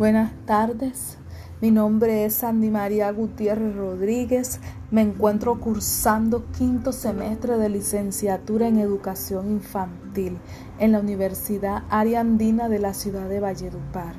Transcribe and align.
Buenas 0.00 0.32
tardes, 0.46 1.18
mi 1.60 1.70
nombre 1.70 2.24
es 2.24 2.36
Sandy 2.36 2.70
María 2.70 3.10
Gutiérrez 3.12 3.76
Rodríguez. 3.76 4.58
Me 4.90 5.02
encuentro 5.02 5.60
cursando 5.60 6.46
quinto 6.56 6.90
semestre 6.90 7.58
de 7.58 7.68
licenciatura 7.68 8.66
en 8.66 8.78
educación 8.78 9.50
infantil 9.50 10.38
en 10.78 10.92
la 10.92 11.00
Universidad 11.00 11.82
Ariandina 11.90 12.70
de 12.70 12.78
la 12.78 12.94
ciudad 12.94 13.28
de 13.28 13.40
Valledupar. 13.40 14.14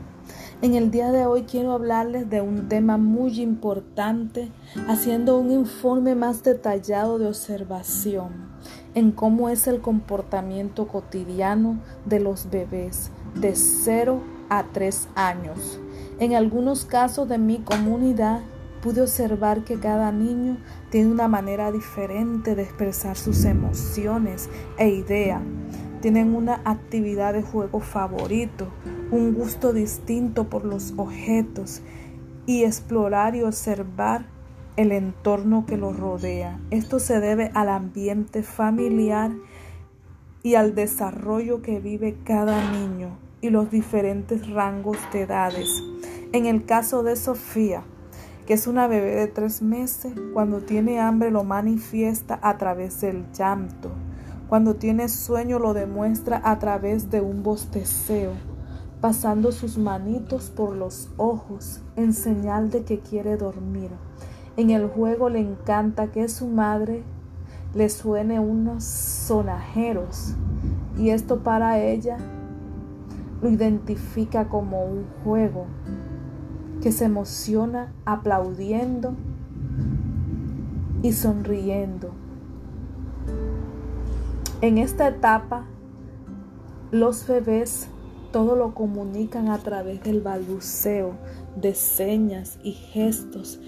En 0.61 0.75
el 0.75 0.91
día 0.91 1.11
de 1.11 1.25
hoy 1.25 1.45
quiero 1.45 1.71
hablarles 1.71 2.29
de 2.29 2.41
un 2.41 2.69
tema 2.69 2.97
muy 2.97 3.41
importante, 3.41 4.51
haciendo 4.87 5.39
un 5.39 5.49
informe 5.51 6.13
más 6.13 6.43
detallado 6.43 7.17
de 7.17 7.25
observación 7.25 8.51
en 8.93 9.11
cómo 9.11 9.49
es 9.49 9.65
el 9.65 9.81
comportamiento 9.81 10.87
cotidiano 10.87 11.79
de 12.05 12.19
los 12.19 12.51
bebés 12.51 13.09
de 13.33 13.55
0 13.55 14.40
a 14.51 14.65
3 14.65 15.07
años. 15.15 15.79
En 16.19 16.35
algunos 16.35 16.83
casos 16.83 17.27
de 17.29 17.37
mi 17.37 17.59
comunidad 17.59 18.41
pude 18.83 19.01
observar 19.01 19.63
que 19.63 19.79
cada 19.79 20.11
niño 20.11 20.57
tiene 20.89 21.09
una 21.09 21.29
manera 21.29 21.71
diferente 21.71 22.53
de 22.53 22.63
expresar 22.63 23.15
sus 23.15 23.45
emociones 23.45 24.49
e 24.77 24.89
ideas. 24.89 25.41
Tienen 26.01 26.35
una 26.35 26.61
actividad 26.65 27.33
de 27.33 27.43
juego 27.43 27.79
favorito, 27.79 28.67
un 29.09 29.33
gusto 29.33 29.71
distinto 29.71 30.49
por 30.49 30.65
los 30.65 30.93
objetos 30.97 31.81
y 32.45 32.65
explorar 32.65 33.35
y 33.35 33.43
observar 33.43 34.25
el 34.75 34.91
entorno 34.91 35.65
que 35.65 35.77
los 35.77 35.97
rodea. 35.97 36.59
Esto 36.71 36.99
se 36.99 37.21
debe 37.21 37.51
al 37.53 37.69
ambiente 37.69 38.43
familiar 38.43 39.31
y 40.43 40.55
al 40.55 40.75
desarrollo 40.75 41.61
que 41.61 41.79
vive 41.79 42.17
cada 42.25 42.71
niño 42.71 43.30
y 43.41 43.49
los 43.49 43.71
diferentes 43.71 44.49
rangos 44.49 44.97
de 45.11 45.21
edades. 45.23 45.83
En 46.31 46.45
el 46.45 46.65
caso 46.65 47.03
de 47.03 47.15
Sofía, 47.15 47.83
que 48.45 48.53
es 48.53 48.67
una 48.67 48.87
bebé 48.87 49.15
de 49.15 49.27
tres 49.27 49.61
meses, 49.61 50.13
cuando 50.33 50.59
tiene 50.61 50.99
hambre 50.99 51.31
lo 51.31 51.43
manifiesta 51.43 52.39
a 52.41 52.57
través 52.57 53.01
del 53.01 53.25
llanto. 53.31 53.91
Cuando 54.47 54.75
tiene 54.75 55.09
sueño 55.09 55.59
lo 55.59 55.73
demuestra 55.73 56.41
a 56.43 56.59
través 56.59 57.09
de 57.09 57.21
un 57.21 57.43
bosteceo, 57.43 58.31
pasando 58.99 59.51
sus 59.51 59.77
manitos 59.77 60.49
por 60.49 60.75
los 60.75 61.09
ojos 61.17 61.81
en 61.95 62.13
señal 62.13 62.69
de 62.69 62.83
que 62.83 62.99
quiere 62.99 63.37
dormir. 63.37 63.89
En 64.57 64.69
el 64.69 64.87
juego 64.87 65.29
le 65.29 65.39
encanta 65.39 66.11
que 66.11 66.27
su 66.27 66.47
madre 66.47 67.03
le 67.73 67.89
suene 67.89 68.39
unos 68.39 68.83
sonajeros 68.83 70.35
y 70.97 71.09
esto 71.11 71.39
para 71.39 71.79
ella 71.79 72.17
lo 73.41 73.49
identifica 73.49 74.49
como 74.49 74.83
un 74.83 75.05
juego, 75.23 75.65
que 76.81 76.91
se 76.91 77.05
emociona 77.05 77.93
aplaudiendo 78.05 79.13
y 81.01 81.13
sonriendo. 81.13 82.11
En 84.61 84.77
esta 84.77 85.07
etapa, 85.07 85.65
los 86.91 87.27
bebés 87.27 87.87
todo 88.31 88.55
lo 88.55 88.73
comunican 88.73 89.49
a 89.49 89.57
través 89.57 90.03
del 90.03 90.21
balbuceo, 90.21 91.13
de 91.55 91.73
señas 91.73 92.59
y 92.63 92.71
gestos 92.71 93.59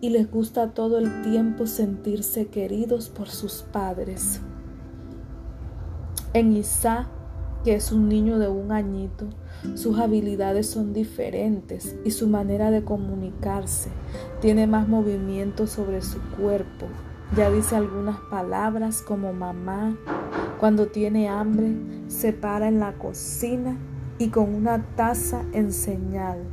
y 0.00 0.10
les 0.10 0.30
gusta 0.30 0.70
todo 0.70 0.98
el 0.98 1.22
tiempo 1.22 1.66
sentirse 1.66 2.46
queridos 2.46 3.08
por 3.08 3.28
sus 3.28 3.62
padres. 3.62 4.40
En 6.32 6.52
Isa 6.52 7.08
que 7.66 7.74
es 7.74 7.90
un 7.90 8.08
niño 8.08 8.38
de 8.38 8.46
un 8.46 8.70
añito, 8.70 9.26
sus 9.74 9.98
habilidades 9.98 10.68
son 10.68 10.92
diferentes 10.92 11.96
y 12.04 12.12
su 12.12 12.28
manera 12.28 12.70
de 12.70 12.84
comunicarse 12.84 13.90
tiene 14.40 14.68
más 14.68 14.86
movimiento 14.86 15.66
sobre 15.66 16.00
su 16.00 16.20
cuerpo. 16.38 16.86
Ya 17.36 17.50
dice 17.50 17.74
algunas 17.74 18.18
palabras 18.30 19.02
como 19.02 19.32
mamá. 19.32 19.98
Cuando 20.60 20.86
tiene 20.86 21.28
hambre, 21.28 21.74
se 22.06 22.32
para 22.32 22.68
en 22.68 22.78
la 22.78 22.92
cocina 22.92 23.76
y 24.20 24.28
con 24.28 24.54
una 24.54 24.86
taza 24.94 25.42
en 25.52 25.72
señal 25.72 26.44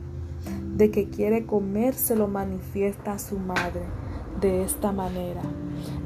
de 0.76 0.90
que 0.90 1.10
quiere 1.12 1.46
comer 1.46 1.94
se 1.94 2.16
lo 2.16 2.28
manifiesta 2.28 3.14
a 3.14 3.20
su 3.20 3.38
madre 3.38 3.84
de 4.42 4.64
esta 4.64 4.92
manera. 4.92 5.44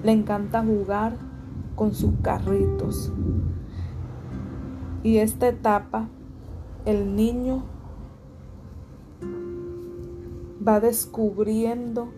Le 0.04 0.12
encanta 0.12 0.62
jugar 0.66 1.14
con 1.78 1.94
sus 1.94 2.12
carritos, 2.22 3.14
y 5.04 5.18
esta 5.18 5.48
etapa, 5.48 6.08
el 6.86 7.16
niño 7.16 7.64
va 10.66 10.80
descubriendo 10.80 12.10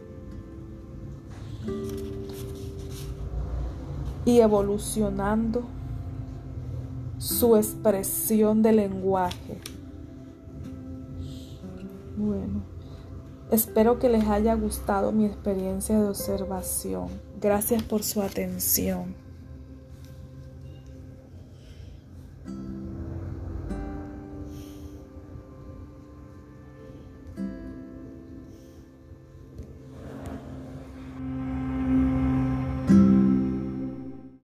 y 4.25 4.39
evolucionando 4.39 5.63
su 7.17 7.55
expresión 7.55 8.61
de 8.61 8.71
lenguaje. 8.71 9.59
Bueno, 12.17 12.61
espero 13.51 13.99
que 13.99 14.09
les 14.09 14.27
haya 14.27 14.55
gustado 14.55 15.11
mi 15.11 15.25
experiencia 15.25 15.99
de 15.99 16.07
observación. 16.07 17.07
Gracias 17.39 17.83
por 17.83 18.03
su 18.03 18.21
atención. 18.21 19.28